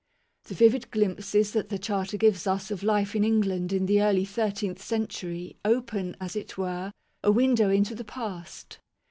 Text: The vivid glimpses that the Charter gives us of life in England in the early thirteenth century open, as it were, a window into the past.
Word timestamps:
The 0.45 0.55
vivid 0.55 0.89
glimpses 0.89 1.51
that 1.51 1.69
the 1.69 1.77
Charter 1.77 2.17
gives 2.17 2.47
us 2.47 2.71
of 2.71 2.81
life 2.81 3.15
in 3.15 3.23
England 3.23 3.71
in 3.71 3.85
the 3.85 4.01
early 4.01 4.25
thirteenth 4.25 4.81
century 4.81 5.57
open, 5.63 6.17
as 6.19 6.35
it 6.35 6.57
were, 6.57 6.91
a 7.23 7.31
window 7.31 7.69
into 7.69 7.93
the 7.93 8.03
past. 8.03 8.79